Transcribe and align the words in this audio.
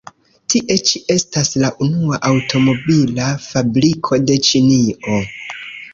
Tie 0.53 0.77
ĉi 0.91 1.01
estas 1.15 1.51
la 1.63 1.69
unua 1.87 2.19
aŭtomobila 2.31 3.29
fabriko 3.47 4.23
de 4.31 4.39
Ĉinio. 4.49 5.21